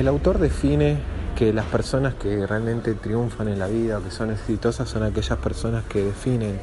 El 0.00 0.08
autor 0.08 0.38
define 0.38 0.96
que 1.36 1.52
las 1.52 1.66
personas 1.66 2.14
que 2.14 2.46
realmente 2.46 2.94
triunfan 2.94 3.48
en 3.48 3.58
la 3.58 3.66
vida 3.66 3.98
o 3.98 4.02
que 4.02 4.10
son 4.10 4.30
exitosas 4.30 4.88
son 4.88 5.02
aquellas 5.02 5.38
personas 5.40 5.84
que 5.84 6.02
definen 6.02 6.58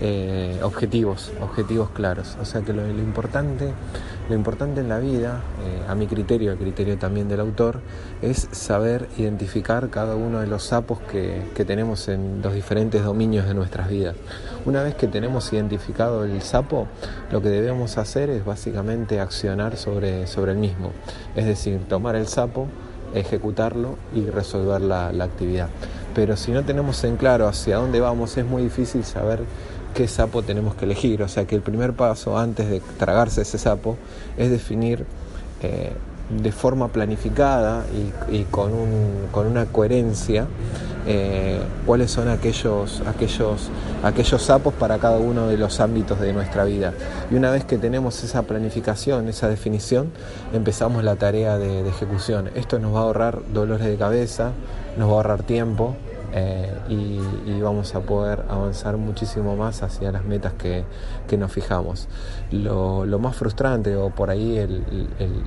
eh, 0.00 0.60
objetivos, 0.62 1.32
objetivos 1.40 1.90
claros. 1.90 2.36
O 2.40 2.44
sea 2.44 2.60
que 2.60 2.72
lo, 2.72 2.86
importante, 2.88 3.72
lo 4.28 4.34
importante 4.36 4.80
en 4.80 4.88
la 4.88 5.00
vida, 5.00 5.42
eh, 5.64 5.90
a 5.90 5.96
mi 5.96 6.06
criterio, 6.06 6.52
el 6.52 6.58
criterio 6.58 6.98
también 6.98 7.28
del 7.28 7.40
autor, 7.40 7.80
es 8.22 8.48
saber 8.52 9.08
identificar 9.18 9.90
cada 9.90 10.14
uno 10.14 10.38
de 10.38 10.46
los 10.46 10.62
sapos 10.62 11.00
que, 11.10 11.42
tenemos 11.66 12.06
en 12.06 12.40
los 12.42 12.54
diferentes 12.54 13.02
dominios 13.02 13.48
de 13.48 13.54
nuestras 13.54 13.88
vidas. 13.88 14.14
Una 14.64 14.84
vez 14.84 14.94
que 14.94 15.08
tenemos 15.08 15.52
identificado 15.52 16.24
el 16.24 16.42
sapo, 16.42 16.86
lo 17.32 17.42
que 17.42 17.48
debemos 17.48 17.98
hacer 17.98 18.30
es 18.30 18.44
básicamente 18.44 19.18
accionar 19.18 19.76
sobre, 19.76 20.28
sobre 20.28 20.52
el 20.52 20.58
mismo. 20.58 20.92
Es 21.34 21.44
decir, 21.44 21.80
tomar 21.88 22.14
el 22.14 22.28
sapo, 22.28 22.68
ejecutarlo 23.14 23.96
y 24.14 24.26
resolver 24.26 24.80
la, 24.80 25.12
la 25.12 25.24
actividad. 25.24 25.68
Pero 26.14 26.36
si 26.36 26.52
no 26.52 26.64
tenemos 26.64 27.02
en 27.04 27.16
claro 27.16 27.48
hacia 27.48 27.76
dónde 27.76 28.00
vamos, 28.00 28.36
es 28.36 28.46
muy 28.46 28.62
difícil 28.62 29.04
saber 29.04 29.40
qué 29.98 30.06
sapo 30.06 30.42
tenemos 30.44 30.76
que 30.76 30.84
elegir. 30.84 31.24
O 31.24 31.28
sea 31.28 31.44
que 31.44 31.56
el 31.56 31.60
primer 31.60 31.92
paso 31.92 32.38
antes 32.38 32.70
de 32.70 32.80
tragarse 32.98 33.42
ese 33.42 33.58
sapo 33.58 33.96
es 34.36 34.48
definir 34.48 35.04
eh, 35.60 35.90
de 36.40 36.52
forma 36.52 36.86
planificada 36.86 37.84
y, 38.30 38.44
con, 38.44 38.70
una 39.34 39.66
coherencia 39.66 40.46
eh, 41.04 41.58
cuáles 41.84 42.12
son 42.12 42.28
aquellos, 42.28 43.02
aquellos, 43.08 43.70
aquellos 44.04 44.40
sapos 44.40 44.72
para 44.74 44.98
cada 44.98 45.18
uno 45.18 45.48
de 45.48 45.56
los 45.56 45.80
ámbitos 45.80 46.20
de 46.20 46.32
nuestra 46.32 46.62
vida. 46.62 46.92
Y 47.32 47.34
una 47.34 47.50
vez 47.50 47.64
que 47.64 47.76
tenemos 47.76 48.22
esa 48.22 48.42
planificación, 48.42 49.28
esa 49.28 49.48
definición, 49.48 50.12
empezamos 50.52 51.02
la 51.02 51.16
tarea 51.16 51.58
de 51.58 51.88
ejecución. 51.88 52.50
Esto 52.54 52.78
nos 52.78 52.94
va 52.94 53.00
a 53.00 53.02
ahorrar 53.02 53.40
dolores 53.52 53.88
de 53.88 53.96
cabeza, 53.96 54.52
nos 54.96 55.08
va 55.08 55.14
a 55.14 55.16
ahorrar 55.16 55.42
tiempo 55.42 55.96
eh, 56.32 56.72
y, 56.88 57.18
vamos 57.60 57.94
a 57.94 58.00
poder 58.00 58.44
avanzar 58.48 58.96
muchísimo 58.96 59.56
más 59.56 59.82
hacia 59.82 60.12
las 60.12 60.24
metas 60.24 60.52
que, 60.54 60.84
nos 61.36 61.52
fijamos. 61.52 62.08
Lo, 62.50 63.04
más 63.18 63.36
frustrante 63.36 63.96
o 63.96 64.10
por 64.10 64.30
ahí 64.30 64.64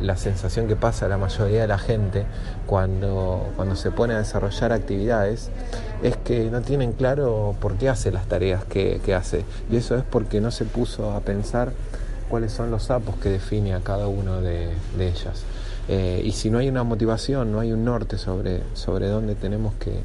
la 0.01 0.17
sensación 0.17 0.67
que 0.67 0.75
pasa 0.75 1.05
a 1.05 1.09
la 1.09 1.17
mayoría 1.17 1.61
de 1.61 1.67
la 1.67 1.77
gente 1.77 2.25
cuando, 2.67 3.49
cuando 3.55 3.75
se 3.75 3.91
pone 3.91 4.13
a 4.13 4.17
desarrollar 4.17 4.71
actividades 4.73 5.49
es 6.03 6.17
que 6.17 6.49
no 6.51 6.61
tienen 6.61 6.93
claro 6.93 7.55
por 7.59 7.75
qué 7.75 7.89
hace 7.89 8.11
las 8.11 8.25
tareas 8.25 8.65
que, 8.65 8.99
hace 9.15 9.45
y 9.71 9.77
eso 9.77 9.95
es 9.95 10.03
porque 10.03 10.41
no 10.41 10.51
se 10.51 10.65
puso 10.65 11.11
a 11.11 11.21
pensar 11.21 11.71
cuáles 12.29 12.51
son 12.51 12.71
los 12.71 12.83
sapos 12.83 13.15
que 13.15 13.29
define 13.29 13.73
a 13.73 13.81
cada 13.81 14.07
uno 14.07 14.41
de, 14.41 14.69
ellas. 14.99 15.43
Eh, 15.87 16.21
y 16.23 16.31
si 16.31 16.49
no 16.49 16.59
hay 16.59 16.69
una 16.69 16.83
motivación, 16.83 17.51
no 17.51 17.59
hay 17.59 17.73
un 17.73 17.83
norte 17.83 18.17
sobre, 18.17 18.61
sobre 18.73 19.07
dónde 19.07 19.35
tenemos 19.35 19.73
que, 19.75 19.99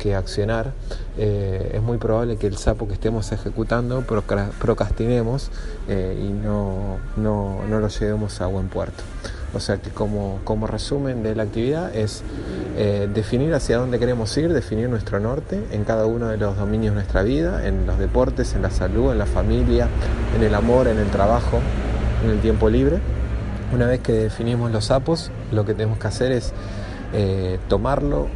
que 0.00 0.14
accionar, 0.14 0.72
eh, 1.18 1.72
es 1.74 1.82
muy 1.82 1.98
probable 1.98 2.38
que 2.38 2.46
el 2.46 2.56
sapo 2.56 2.88
que 2.88 2.94
estemos 2.94 3.30
ejecutando 3.32 4.02
procrastinemos 4.02 5.50
eh, 5.88 6.18
y 6.18 6.32
no, 6.32 6.96
no, 7.16 7.62
no, 7.68 7.80
lo 7.80 7.88
llevemos 7.88 8.40
a 8.40 8.46
buen 8.46 8.68
puerto. 8.68 9.02
O 9.52 9.60
sea 9.60 9.76
que 9.76 9.90
como, 9.90 10.40
como 10.44 10.66
resumen 10.66 11.22
de 11.22 11.34
la 11.34 11.42
actividad 11.42 11.94
es 11.94 12.22
eh, 12.78 13.10
definir 13.12 13.52
hacia 13.52 13.76
dónde 13.76 13.98
queremos 13.98 14.34
ir, 14.38 14.54
definir 14.54 14.88
nuestro 14.88 15.20
norte 15.20 15.62
en 15.70 15.84
cada 15.84 16.06
uno 16.06 16.28
de 16.28 16.38
los 16.38 16.56
dominios 16.56 16.94
de 16.94 17.02
nuestra 17.02 17.22
vida, 17.22 17.66
en 17.66 17.84
los 17.84 17.98
deportes, 17.98 18.54
en 18.54 18.62
la 18.62 18.70
salud, 18.70 19.12
en 19.12 19.18
la 19.18 19.26
familia, 19.26 19.86
en 20.34 20.42
el 20.42 20.54
amor, 20.54 20.88
en 20.88 20.98
el 20.98 21.08
trabajo, 21.08 21.58
en 22.24 22.30
el 22.30 22.40
tiempo 22.40 22.70
libre. 22.70 23.00
Una 23.74 23.86
vez 23.86 24.00
que 24.00 24.12
definimos 24.12 24.70
los 24.70 24.86
sapos, 24.86 25.30
lo 25.52 25.66
que 25.66 25.74
tenemos 25.74 25.98
que 25.98 26.06
hacer 26.06 26.32
es 26.32 26.54
tomarlo, 27.68 28.28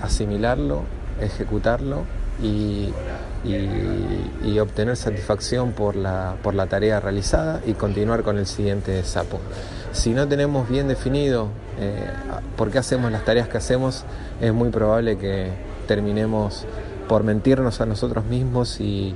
asimilarlo 0.00 0.84
ejecutarlo 1.20 2.04
y, 2.42 2.92
obtener 4.60 4.96
satisfacción 4.96 5.72
por 5.72 5.96
la, 5.96 6.36
por 6.42 6.54
la 6.54 6.66
tarea 6.66 7.00
realizada 7.00 7.60
y 7.66 7.72
continuar 7.72 8.22
con 8.22 8.38
el 8.38 8.46
siguiente 8.46 9.02
sapo. 9.02 9.40
Si 9.92 10.10
no 10.10 10.28
tenemos 10.28 10.68
bien 10.68 10.88
definido 10.88 11.48
eh, 11.78 12.06
por 12.56 12.70
qué 12.70 12.78
hacemos 12.78 13.10
las 13.10 13.24
tareas 13.24 13.48
que 13.48 13.58
hacemos, 13.58 14.04
es 14.40 14.52
muy 14.52 14.70
probable 14.70 15.18
que 15.18 15.50
terminemos 15.88 16.64
por 17.08 17.24
mentirnos 17.24 17.80
a 17.80 17.86
nosotros 17.86 18.24
mismos 18.24 18.80
y 18.80 19.14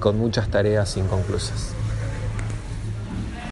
con 0.00 0.18
muchas 0.18 0.48
tareas 0.48 0.96
inconclusas. 0.96 1.74